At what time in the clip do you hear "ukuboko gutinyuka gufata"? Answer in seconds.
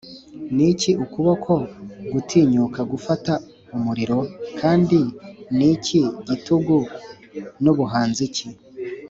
1.03-3.33